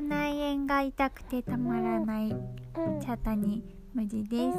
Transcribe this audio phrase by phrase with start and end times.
[0.00, 2.34] 口内炎が痛くてたまらない。
[3.04, 4.56] 茶谷無地です。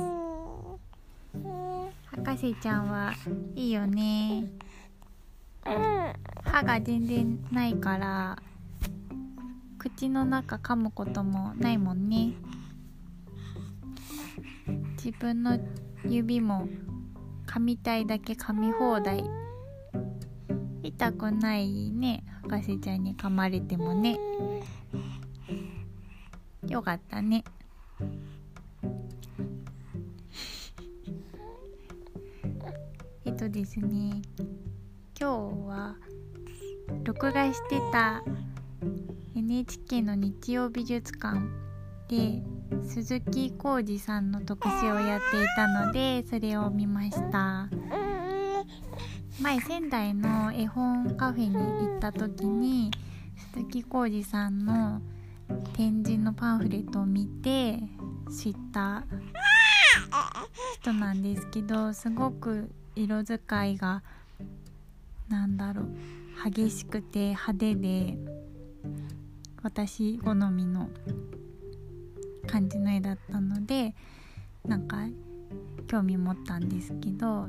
[2.16, 3.12] 博士ちゃんは
[3.56, 4.51] いいよね。
[6.44, 8.38] 歯が全然ないから
[9.79, 12.33] 口の中噛むこともないもんね。
[15.04, 15.58] 自分の
[16.05, 16.68] 指も
[17.48, 19.23] 噛みたいだけ噛み放題。
[20.84, 24.20] 痛くないね博士ちゃんに噛まれてもね。
[26.72, 27.44] よかったね。
[33.26, 34.22] えっとですね
[35.20, 35.26] 今日
[35.68, 35.96] は
[37.04, 38.24] 録画してた
[39.36, 41.42] NHK の日曜美術館
[42.08, 42.42] で
[42.88, 47.68] 鈴木浩二さんの特集をやっていたのでそれを見ました。
[49.42, 52.91] 前仙台の絵本カフェに行った時に
[53.54, 55.02] 鈴木浩二さんの
[55.74, 57.80] 展示のパンフレットを見て
[58.30, 59.04] 知った
[60.80, 64.03] 人なんですけどすごく色使いが
[65.29, 65.88] なんだろう
[66.49, 68.17] 激しくて派手で
[69.63, 70.89] 私好みの
[72.47, 73.94] 感じの絵だったので
[74.67, 74.97] なんか
[75.88, 77.47] 興味持ったんですけど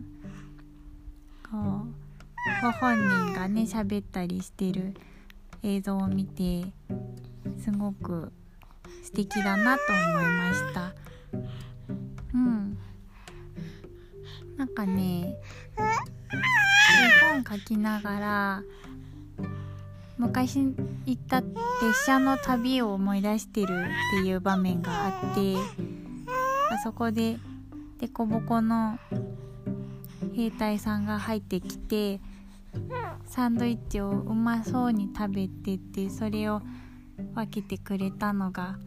[1.51, 4.95] こうご本人がね喋ったりしてる
[5.63, 6.65] 映像を見て
[7.63, 8.33] すごく
[9.05, 10.93] 素敵だなと思いました。
[12.35, 12.79] うん。
[14.57, 15.37] なんかね
[15.79, 18.63] 絵本描きながら
[20.19, 20.59] 昔
[21.07, 25.57] 行った列車の旅を思い出してるっていう場面があって
[26.71, 27.39] あそこで
[27.99, 28.99] デコボコの
[30.35, 32.21] 兵隊さんが入ってきて
[33.27, 36.63] サンドイッチをうまそうに食べててそれを
[37.35, 38.79] 分けてくれたのが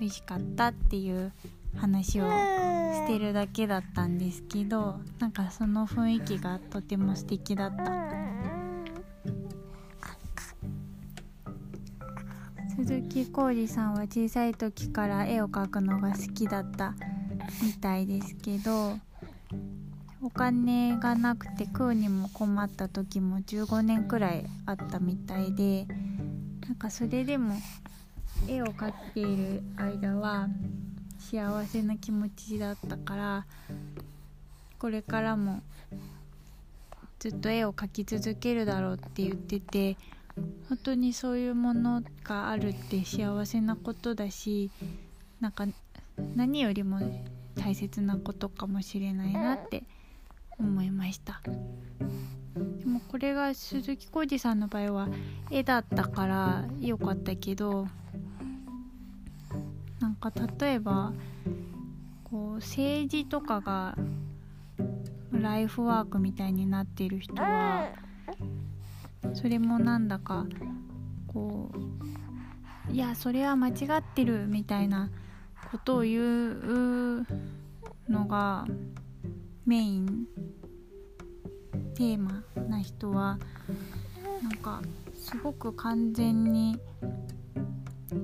[0.00, 1.32] 美味しかったっていう
[1.76, 8.24] 話をしてるだけだったんですけどなんかその雰囲気がとても素敵だった。
[12.76, 16.94] 鈴木浩二さんは小さい時から絵を描くのが好きだった
[17.62, 18.98] みたいですけど
[20.20, 25.86] お金がなくて食うにも困った時も15年くらいあったみたいで
[26.66, 27.54] なんかそれでも
[28.48, 30.48] 絵を描いている間は
[31.18, 33.46] 幸せな気持ちだったから
[34.78, 35.62] これからも
[37.18, 39.96] ずっと絵を描き続けるだろうって言ってて
[40.68, 44.70] 本当にそういうものがあるって幸せなことだし
[45.40, 45.66] なんか
[46.34, 47.00] 何よりも
[47.56, 49.84] 大切なことかもしれないなって
[50.58, 51.40] 思いました。
[51.44, 55.08] でもこれが鈴木浩二さんの場合は
[55.50, 57.88] 絵だったから良かったけど
[60.00, 61.12] なんか例えば
[62.22, 63.96] こう政治とかが
[65.32, 67.88] ライフワークみたいになってる人は
[69.34, 70.46] それもなんだか
[71.26, 71.70] こ
[72.88, 75.10] ういやそれは間違ってるみたいな
[75.72, 77.26] ことを言う
[78.08, 78.66] のが
[79.66, 80.26] メイン
[81.94, 83.38] テーマな人は
[84.42, 84.82] なんか
[85.14, 86.78] すごく完全に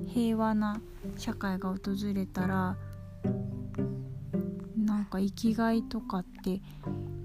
[0.07, 0.79] 平和な
[1.17, 1.77] 社会が訪
[2.13, 2.77] れたら
[4.77, 6.61] なんか生きがいとかって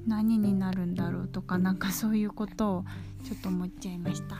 [0.07, 2.85] 何になるんだろうとかなんかそういうことを
[3.25, 4.37] ちょっと思っちゃいました。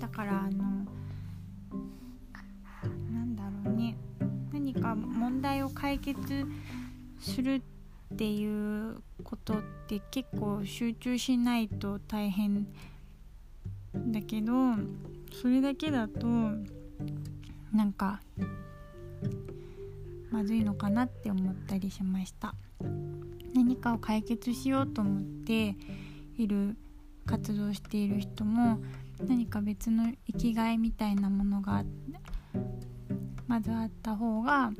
[0.00, 0.86] だからあの
[3.12, 3.96] なんだろうね。
[4.52, 6.16] 何か問題を解決
[7.20, 7.62] する
[8.14, 12.66] っていうことって結構集中しないと大変
[13.94, 14.52] だけど
[15.40, 16.26] それだけだと
[17.72, 18.20] なんか
[20.30, 22.54] まずいのかなって思ったりしました。
[23.54, 25.74] 何かを解決しようと思って
[26.36, 26.76] いる
[27.26, 28.78] 活動している人も
[29.26, 31.84] 何か別の生きがいみたいなものが
[33.46, 34.72] まずあった方が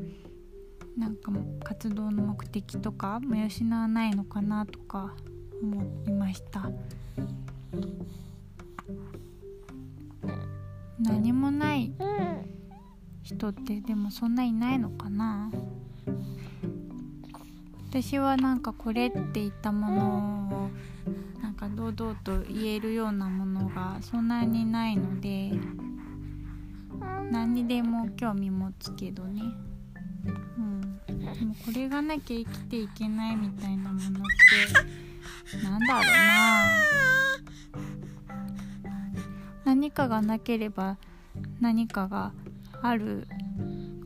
[0.96, 1.32] なんか
[1.64, 5.14] 活動の目的とかも失わないのかなとか
[5.62, 6.70] 思いました。
[10.98, 11.92] 何もない
[13.22, 15.50] 人ってでもそんないないのかな。
[17.90, 20.70] 私はなんかこれって言ったもの
[21.36, 25.52] をなんか堂々と言えるようなものがそんなにないので
[27.32, 29.42] 何にでも興味持つけどね。
[30.58, 30.69] うん。
[31.38, 34.00] でもこれがなきゃ生きていけないみたいなものっ
[35.52, 36.64] てなんだろうな
[39.64, 40.98] 何かがなければ
[41.60, 42.32] 何かが
[42.82, 43.26] ある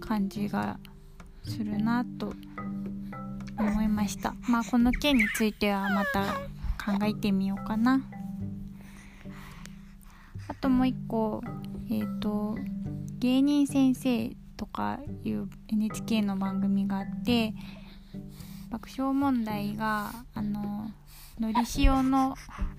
[0.00, 0.78] 感じが
[1.42, 2.34] するなと
[3.58, 4.34] 思いました。
[4.48, 6.34] まあこの件についてはまた
[6.84, 8.00] 考えてみようかな。
[10.48, 11.42] あともう一個
[11.90, 12.58] えっ、ー、と
[13.18, 17.54] 芸人先生とかいう NHK の番組があって
[18.70, 20.90] 爆笑問題があの
[21.38, 22.36] のり塩の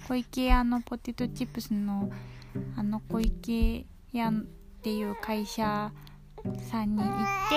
[0.07, 2.09] 小池屋のポテトチップスの
[2.77, 4.33] あの小池屋っ
[4.81, 5.91] ていう会社
[6.69, 7.15] さんに行っ
[7.49, 7.55] て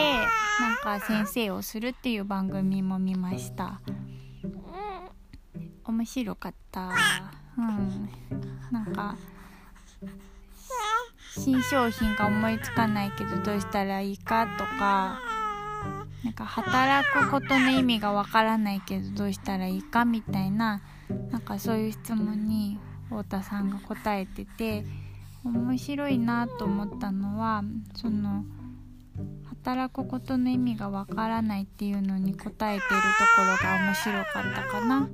[0.61, 3.81] なんか先生をするっていう番組も見ました。
[5.85, 6.91] 面白かった。
[7.57, 8.09] うん。
[8.71, 9.17] なんか
[11.37, 15.21] 新商品が思いつかないけどどうしたらいいかとか
[16.25, 20.83] なんか働くことの意味がわからないけどどうしたらいいかみたいな
[21.31, 22.79] なんかそういう質問に
[23.09, 24.85] 太田さんが答えてて
[25.45, 27.63] 面白いなと思ったのは
[27.95, 28.45] その
[29.65, 32.97] 働くことの意味がわからないっていうのに答えてると
[33.37, 35.09] ころが面白かったかな。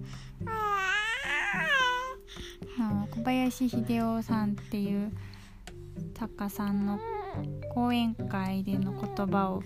[3.10, 5.12] 小林秀夫さんっていう
[6.18, 6.98] 作家さんの
[7.74, 9.62] 講演会での言葉を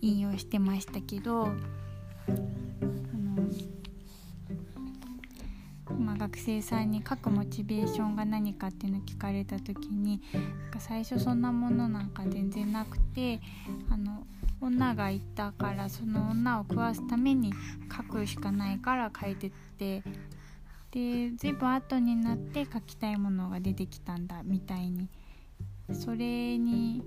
[0.00, 1.56] 引用してましたけどあの、
[5.98, 13.40] まあ、学生さんに書くモチベーションが何かっていうのを聞かれた時になんか最初そんなものなんか全然なくて
[13.90, 14.26] あの
[14.60, 17.52] 女がいたからその女を食わすために
[17.94, 20.02] 書くしかないから書いてって
[20.90, 25.08] で随分後になって書きたいものが出てきたんだみたいに
[25.92, 27.02] それに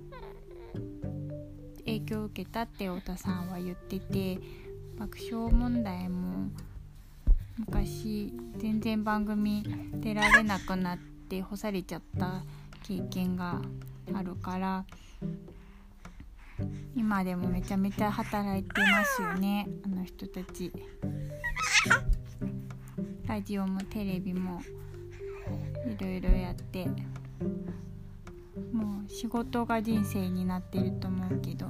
[1.86, 4.40] 影響を受けたって太田さんは言ってて
[4.98, 6.50] 爆笑問題も
[7.58, 9.64] 昔全然番組
[9.96, 10.98] 出られなくなっ
[11.30, 12.44] て干されちゃった
[12.84, 13.62] 経験が
[14.14, 14.86] あるから
[16.96, 20.72] 今でもめちゃめちゃ働いてますよねあの人たち。
[23.32, 24.62] ラジオもテレビも
[25.88, 26.86] いろいろやって。
[28.74, 31.68] もう仕事が人生になってると思うけど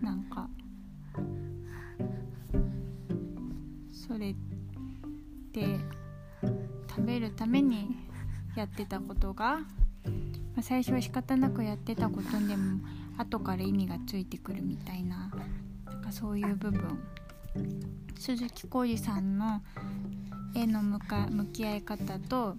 [0.00, 0.48] なんか
[3.92, 4.34] それっ
[5.52, 5.78] て
[6.88, 7.96] 食べるために
[8.56, 9.60] やってたことが、
[10.60, 12.80] 最初は仕方なくやってたことでも
[13.16, 15.30] 後から意味がついてくるみたいな
[15.86, 16.98] なんかそういう部分。
[18.18, 19.62] 鈴木浩二さんの
[20.54, 22.56] 絵の向か向き合い方と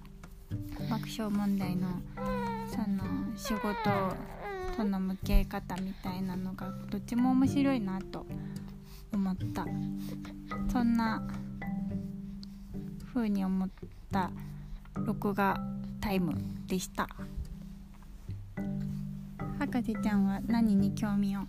[0.90, 2.02] 爆笑問題の
[2.72, 3.04] その
[3.36, 3.74] 仕事
[4.78, 8.26] との向き合い方みたいなのがどっちも面白いなと
[9.12, 9.66] 思った。
[10.72, 11.22] そんな
[13.14, 13.70] 風に思っ
[14.10, 14.32] た
[14.96, 15.60] 録画
[16.00, 16.34] タイム
[16.66, 17.10] でした。
[19.60, 21.42] 博士ちゃんは何に興味を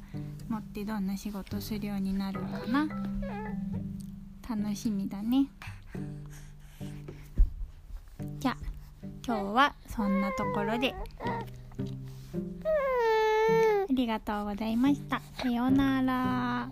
[0.49, 2.89] 持ってどんな仕事するようになるかな？
[4.49, 5.47] 楽しみだね。
[9.32, 11.43] 今日はそんなところであ
[13.88, 15.23] りがとうございました。
[15.38, 16.69] さようなら。